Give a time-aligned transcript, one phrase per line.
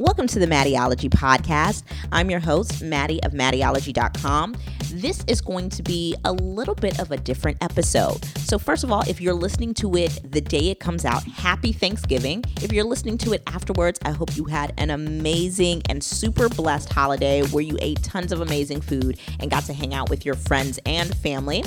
[0.00, 1.82] Welcome to the Maddieology Podcast.
[2.10, 4.56] I'm your host, Maddie of Maddieology.com.
[4.92, 8.24] This is going to be a little bit of a different episode.
[8.38, 11.72] So, first of all, if you're listening to it the day it comes out, happy
[11.72, 12.42] Thanksgiving.
[12.62, 16.90] If you're listening to it afterwards, I hope you had an amazing and super blessed
[16.90, 20.34] holiday where you ate tons of amazing food and got to hang out with your
[20.34, 21.62] friends and family.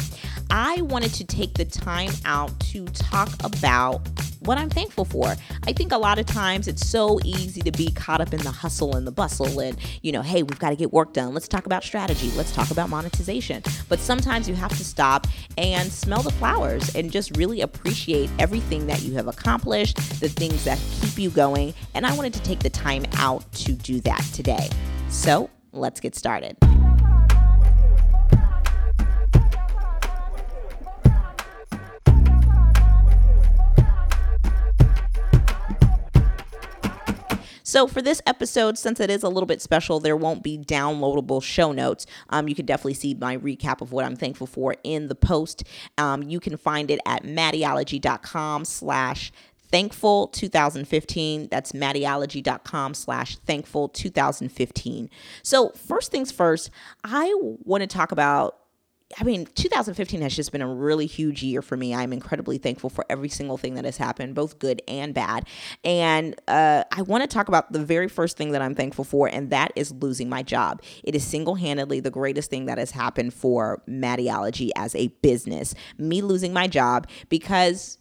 [0.50, 4.02] I wanted to take the time out to talk about
[4.46, 5.36] what I'm thankful for.
[5.66, 8.52] I think a lot of times it's so easy to be caught up in the
[8.52, 11.34] hustle and the bustle and, you know, hey, we've got to get work done.
[11.34, 12.32] Let's talk about strategy.
[12.32, 13.64] Let's talk about monetization.
[13.90, 15.28] But sometimes you have to stop
[15.58, 20.64] and smell the flowers and just really appreciate everything that you have accomplished, the things
[20.66, 21.74] that keep you going.
[21.94, 24.70] And I wanted to take the time out to do that today.
[25.10, 26.58] So let's get started.
[37.74, 41.42] So for this episode, since it is a little bit special, there won't be downloadable
[41.42, 42.06] show notes.
[42.30, 45.64] Um, you can definitely see my recap of what I'm thankful for in the post.
[45.98, 49.32] Um, you can find it at maddieology.com slash
[49.72, 55.10] thankful 2015 that's maddieology.com slash thankful 2015
[55.42, 56.70] so first things first
[57.04, 58.58] i want to talk about
[59.18, 61.94] I mean, 2015 has just been a really huge year for me.
[61.94, 65.48] I'm incredibly thankful for every single thing that has happened, both good and bad.
[65.84, 69.28] And uh, I want to talk about the very first thing that I'm thankful for,
[69.28, 70.82] and that is losing my job.
[71.04, 75.76] It is single handedly the greatest thing that has happened for Maddieology as a business.
[75.98, 77.98] Me losing my job because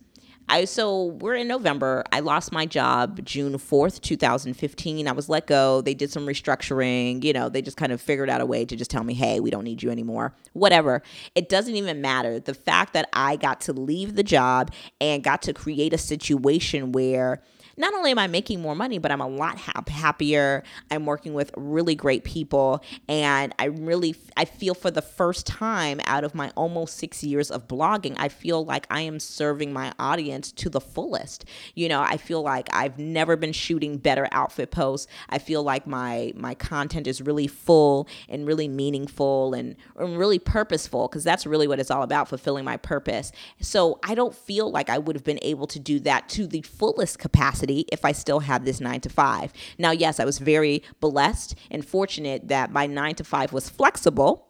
[0.48, 2.04] I so we're in November.
[2.12, 5.08] I lost my job June 4th, 2015.
[5.08, 5.80] I was let go.
[5.80, 8.76] They did some restructuring, you know, they just kind of figured out a way to
[8.76, 11.02] just tell me, "Hey, we don't need you anymore." Whatever.
[11.34, 12.38] It doesn't even matter.
[12.38, 16.92] The fact that I got to leave the job and got to create a situation
[16.92, 17.42] where
[17.76, 20.62] not only am I making more money, but I'm a lot ha- happier.
[20.90, 26.00] I'm working with really great people, and I really I feel for the first time
[26.06, 29.92] out of my almost six years of blogging, I feel like I am serving my
[29.98, 31.44] audience to the fullest.
[31.74, 35.06] You know, I feel like I've never been shooting better outfit posts.
[35.28, 40.38] I feel like my my content is really full and really meaningful and, and really
[40.38, 43.32] purposeful because that's really what it's all about, fulfilling my purpose.
[43.60, 46.62] So I don't feel like I would have been able to do that to the
[46.62, 49.52] fullest capacity capacity if I still had this nine to five.
[49.78, 54.48] Now, yes, I was very blessed and fortunate that my nine to five was flexible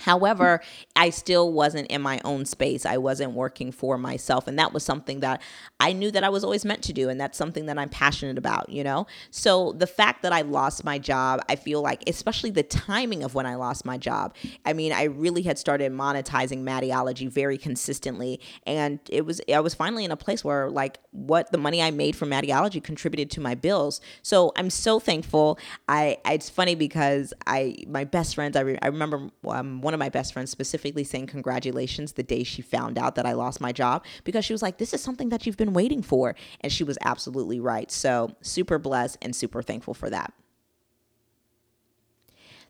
[0.00, 0.60] However,
[0.96, 2.84] I still wasn't in my own space.
[2.84, 4.48] I wasn't working for myself.
[4.48, 5.40] And that was something that
[5.78, 7.08] I knew that I was always meant to do.
[7.08, 9.06] And that's something that I'm passionate about, you know?
[9.30, 13.34] So the fact that I lost my job, I feel like, especially the timing of
[13.34, 14.34] when I lost my job,
[14.64, 18.40] I mean, I really had started monetizing Maddieology very consistently.
[18.66, 21.90] And it was, I was finally in a place where, like, what the money I
[21.90, 24.00] made from Maddieology contributed to my bills.
[24.22, 25.58] So I'm so thankful.
[25.88, 29.98] I, it's funny because I, my best friends, I, re, I remember um, one of
[29.98, 33.72] my best friends specifically saying congratulations the day she found out that I lost my
[33.72, 36.36] job because she was like, this is something that you've been waiting for.
[36.60, 37.90] And she was absolutely right.
[37.90, 40.32] So, super blessed and super thankful for that.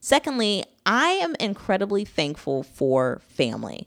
[0.00, 3.86] Secondly, I am incredibly thankful for family.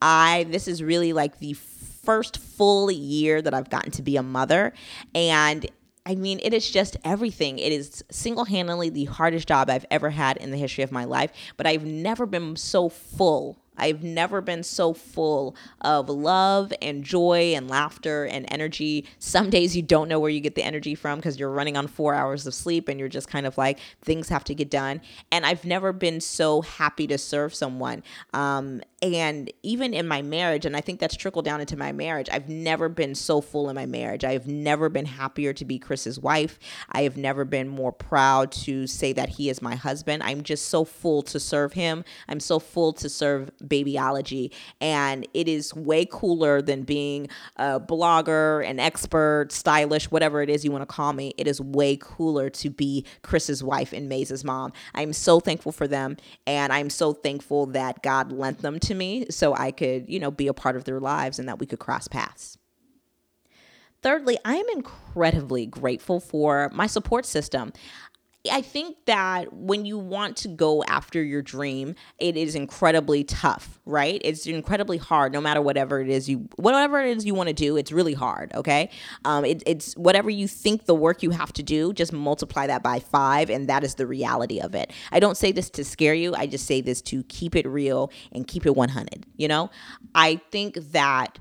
[0.00, 4.22] I this is really like the first full year that I've gotten to be a
[4.22, 4.72] mother
[5.14, 5.66] and
[6.06, 7.58] I mean, it is just everything.
[7.58, 11.04] It is single handedly the hardest job I've ever had in the history of my
[11.04, 17.02] life, but I've never been so full I've never been so full of love and
[17.02, 19.06] joy and laughter and energy.
[19.18, 21.86] Some days you don't know where you get the energy from because you're running on
[21.86, 25.00] four hours of sleep and you're just kind of like, things have to get done.
[25.32, 28.02] And I've never been so happy to serve someone.
[28.34, 32.28] Um, and even in my marriage, and I think that's trickled down into my marriage,
[32.30, 34.24] I've never been so full in my marriage.
[34.24, 36.58] I have never been happier to be Chris's wife.
[36.90, 40.22] I have never been more proud to say that he is my husband.
[40.22, 42.04] I'm just so full to serve him.
[42.28, 44.52] I'm so full to serve babyology.
[44.82, 50.62] And it is way cooler than being a blogger, an expert, stylish, whatever it is
[50.62, 51.32] you want to call me.
[51.38, 54.74] It is way cooler to be Chris's wife and Maze's mom.
[54.94, 56.18] I'm so thankful for them.
[56.46, 60.30] And I'm so thankful that God lent them to me so I could, you know,
[60.30, 62.58] be a part of their lives and that we could cross paths.
[64.02, 67.72] Thirdly, I am incredibly grateful for my support system.
[68.50, 73.78] I think that when you want to go after your dream, it is incredibly tough,
[73.84, 74.18] right?
[74.24, 77.52] It's incredibly hard, no matter whatever it is you, whatever it is you want to
[77.52, 77.76] do.
[77.76, 78.52] It's really hard.
[78.54, 78.88] Okay,
[79.26, 81.92] um, it, it's whatever you think the work you have to do.
[81.92, 84.90] Just multiply that by five, and that is the reality of it.
[85.12, 86.34] I don't say this to scare you.
[86.34, 89.26] I just say this to keep it real and keep it 100.
[89.36, 89.70] You know,
[90.14, 91.38] I think that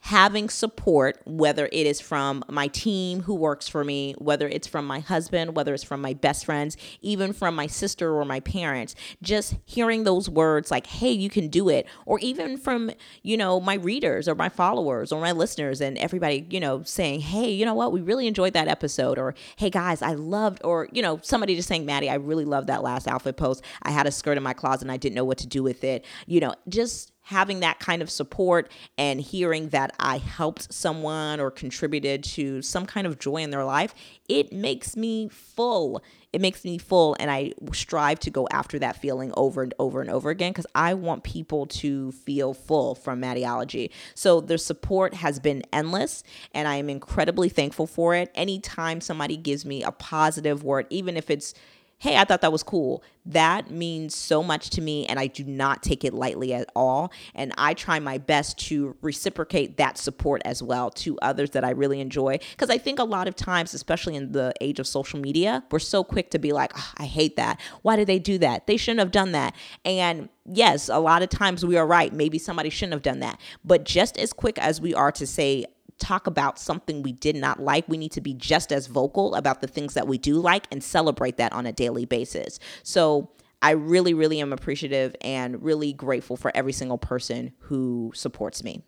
[0.00, 4.86] having support, whether it is from my team who works for me, whether it's from
[4.86, 8.94] my husband, whether it's from my best friends, even from my sister or my parents,
[9.22, 12.90] just hearing those words like, hey, you can do it, or even from,
[13.22, 17.20] you know, my readers or my followers or my listeners and everybody, you know, saying,
[17.20, 20.88] hey, you know what, we really enjoyed that episode, or hey, guys, I loved, or,
[20.92, 23.62] you know, somebody just saying, Maddie, I really loved that last outfit post.
[23.82, 25.84] I had a skirt in my closet and I didn't know what to do with
[25.84, 26.04] it.
[26.26, 31.50] You know, just having that kind of support and hearing that I helped someone or
[31.50, 33.94] contributed to some kind of joy in their life,
[34.30, 36.02] it makes me full.
[36.32, 40.00] It makes me full, and I strive to go after that feeling over and over
[40.00, 43.90] and over again because I want people to feel full from Maddieology.
[44.14, 46.22] So the support has been endless,
[46.54, 48.30] and I am incredibly thankful for it.
[48.34, 51.52] Anytime somebody gives me a positive word, even if it's
[52.00, 53.02] hey, I thought that was cool.
[53.26, 57.12] That means so much to me, and I do not take it lightly at all.
[57.34, 61.70] And I try my best to reciprocate that support as well to others that I
[61.70, 62.38] really enjoy.
[62.52, 65.80] Because I think a lot of times, especially in the age of social media, we're
[65.80, 67.60] so quick to be like, oh, I hate that.
[67.82, 68.68] Why did they do that?
[68.68, 69.56] They shouldn't have done that.
[69.84, 72.12] And yes, a lot of times we are right.
[72.12, 73.40] Maybe somebody shouldn't have done that.
[73.64, 75.66] But just as quick as we are to say,
[75.98, 79.60] talk about something we did not like, we need to be just as vocal about
[79.60, 82.58] the things that we do like and celebrate that on a daily basis.
[82.82, 83.30] So,
[83.60, 88.84] I really, really am appreciative and really grateful for every single person who supports me.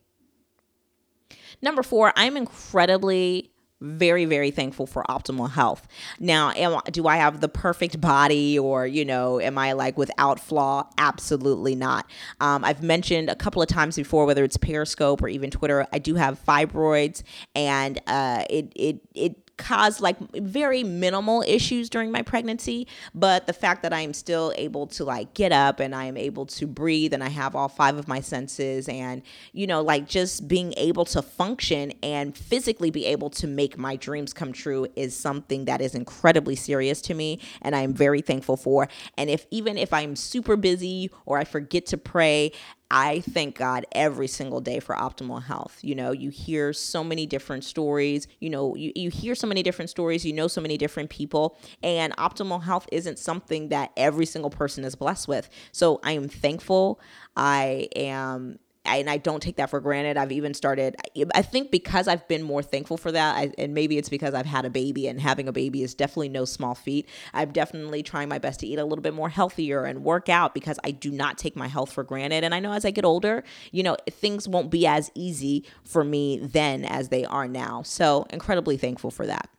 [1.60, 5.86] Number four, I'm incredibly very very thankful for optimal health.
[6.18, 10.40] Now am, do i have the perfect body or you know am i like without
[10.40, 10.88] flaw?
[10.98, 12.10] Absolutely not.
[12.40, 15.98] Um, i've mentioned a couple of times before whether it's periscope or even twitter i
[15.98, 17.22] do have fibroids
[17.54, 23.52] and uh, it it it caused like very minimal issues during my pregnancy, but the
[23.52, 26.66] fact that I am still able to like get up and I am able to
[26.66, 29.22] breathe and I have all five of my senses and
[29.52, 33.96] you know like just being able to function and physically be able to make my
[33.96, 38.22] dreams come true is something that is incredibly serious to me and I am very
[38.22, 38.88] thankful for.
[39.16, 42.52] And if even if I'm super busy or I forget to pray,
[42.90, 45.78] I thank God every single day for optimal health.
[45.82, 49.62] You know, you hear so many different stories, you know, you, you hear so many
[49.62, 54.26] different stories, you know, so many different people, and optimal health isn't something that every
[54.26, 55.48] single person is blessed with.
[55.72, 57.00] So I am thankful.
[57.36, 60.16] I am and I don't take that for granted.
[60.16, 60.96] I've even started,
[61.34, 64.46] I think because I've been more thankful for that, I, and maybe it's because I've
[64.46, 67.08] had a baby, and having a baby is definitely no small feat.
[67.34, 70.54] I'm definitely trying my best to eat a little bit more healthier and work out
[70.54, 72.42] because I do not take my health for granted.
[72.42, 76.02] And I know as I get older, you know, things won't be as easy for
[76.02, 77.82] me then as they are now.
[77.82, 79.50] So, incredibly thankful for that.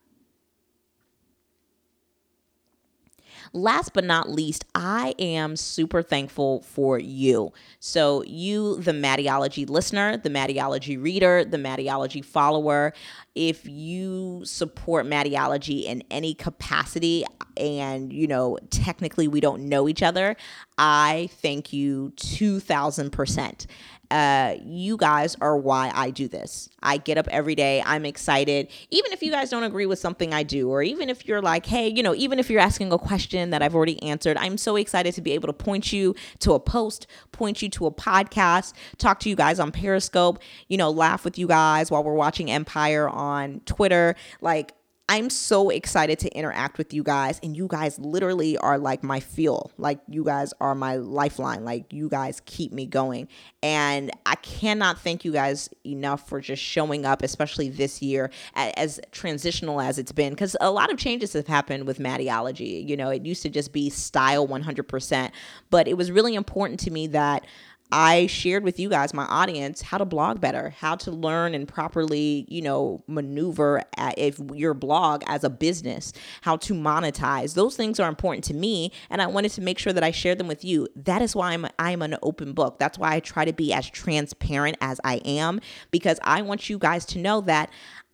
[3.53, 7.51] Last but not least, I am super thankful for you.
[7.79, 12.93] So, you, the Maddieology listener, the Maddieology reader, the Maddieology follower,
[13.35, 17.25] if you support Maddieology in any capacity
[17.57, 20.37] and, you know, technically we don't know each other,
[20.77, 23.65] I thank you 2000%
[24.11, 26.69] uh, you guys are why I do this.
[26.83, 27.81] I get up every day.
[27.85, 28.67] I'm excited.
[28.89, 31.65] Even if you guys don't agree with something I do, or even if you're like,
[31.65, 34.75] hey, you know, even if you're asking a question that I've already answered, I'm so
[34.75, 38.73] excited to be able to point you to a post, point you to a podcast,
[38.97, 42.51] talk to you guys on Periscope, you know, laugh with you guys while we're watching
[42.51, 44.15] Empire on Twitter.
[44.41, 44.73] Like,
[45.11, 49.19] I'm so excited to interact with you guys, and you guys literally are like my
[49.19, 49.69] fuel.
[49.77, 51.65] Like, you guys are my lifeline.
[51.65, 53.27] Like, you guys keep me going.
[53.61, 59.01] And I cannot thank you guys enough for just showing up, especially this year, as
[59.11, 60.29] transitional as it's been.
[60.29, 62.87] Because a lot of changes have happened with Maddieology.
[62.87, 65.31] You know, it used to just be style 100%,
[65.69, 67.45] but it was really important to me that
[67.91, 71.67] I shared with you guys, my audience, how to blog better, how to learn and
[71.67, 77.53] properly, you know, maneuver at, if your blog as a business, how to monetize.
[77.53, 80.35] Those things are important to me, and I wanted to make sure that I share
[80.35, 80.87] them with you.
[80.95, 82.79] That is why I'm I'm an open book.
[82.79, 85.59] That's why I try to be as transparent as I am
[85.91, 87.69] because I want you guys to know that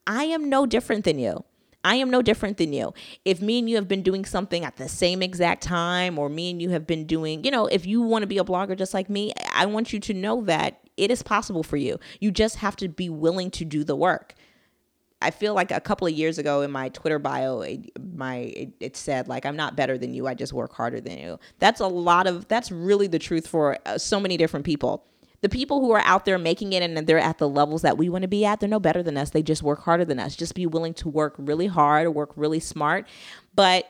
[0.05, 1.43] I am no different than you.
[1.83, 2.93] I am no different than you.
[3.23, 6.51] If me and you have been doing something at the same exact time, or me
[6.51, 8.93] and you have been doing, you know, if you want to be a blogger just
[8.93, 11.99] like me, I want you to know that it is possible for you.
[12.19, 14.33] You just have to be willing to do the work.
[15.21, 18.73] I feel like a couple of years ago in my Twitter bio, it, my it,
[18.79, 20.27] it, said like I'm not better than you.
[20.27, 21.39] I just work harder than you.
[21.57, 22.47] That's a lot of.
[22.47, 25.05] That's really the truth for uh, so many different people
[25.41, 28.09] the people who are out there making it and they're at the levels that we
[28.09, 29.29] want to be at, they're no better than us.
[29.29, 30.35] They just work harder than us.
[30.35, 33.07] Just be willing to work really hard, or work really smart.
[33.55, 33.85] But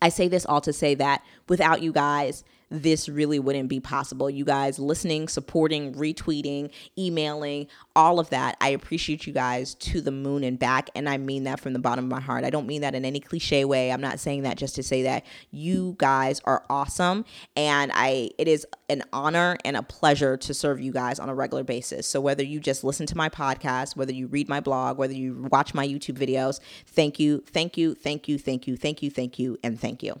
[0.00, 4.30] I say this all to say that without you guys, this really wouldn't be possible.
[4.30, 8.56] You guys listening, supporting, retweeting, emailing, all of that.
[8.60, 10.88] I appreciate you guys to the moon and back.
[10.94, 12.44] And I mean that from the bottom of my heart.
[12.44, 13.92] I don't mean that in any cliche way.
[13.92, 17.24] I'm not saying that just to say that you guys are awesome.
[17.56, 21.34] And I it is an honor and a pleasure to serve you guys on a
[21.34, 22.06] regular basis.
[22.06, 25.48] So whether you just listen to my podcast, whether you read my blog, whether you
[25.50, 29.38] watch my YouTube videos, thank you, thank you, thank you, thank you, thank you, thank
[29.38, 30.20] you, and thank you.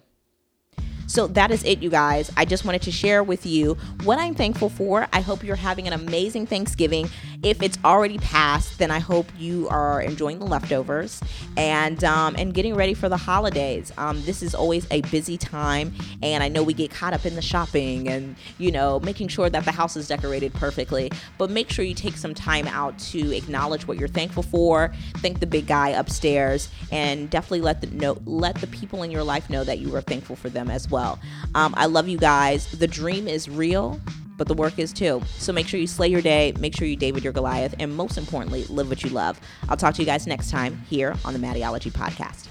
[1.12, 2.30] So that is it, you guys.
[2.38, 5.06] I just wanted to share with you what I'm thankful for.
[5.12, 7.10] I hope you're having an amazing Thanksgiving.
[7.42, 11.20] If it's already passed, then I hope you are enjoying the leftovers
[11.56, 13.92] and um, and getting ready for the holidays.
[13.98, 17.34] Um, this is always a busy time, and I know we get caught up in
[17.34, 21.10] the shopping and you know making sure that the house is decorated perfectly.
[21.36, 24.92] But make sure you take some time out to acknowledge what you're thankful for.
[25.16, 29.24] Thank the big guy upstairs, and definitely let the know let the people in your
[29.24, 31.18] life know that you are thankful for them as well.
[31.56, 32.70] Um, I love you guys.
[32.70, 34.00] The dream is real,
[34.36, 35.22] but the work is too.
[35.38, 38.18] So make sure you slay your day, make sure you David your Goliath, and most
[38.18, 39.40] importantly, live what you love.
[39.68, 42.48] I'll talk to you guys next time here on the Maddieology Podcast.